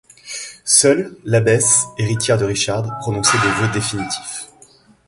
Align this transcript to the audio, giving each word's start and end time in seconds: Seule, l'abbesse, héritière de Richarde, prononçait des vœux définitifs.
Seule, 0.65 1.15
l'abbesse, 1.25 1.85
héritière 1.99 2.39
de 2.39 2.45
Richarde, 2.45 2.89
prononçait 3.03 3.37
des 3.37 3.51
vœux 3.61 3.71
définitifs. 3.71 4.47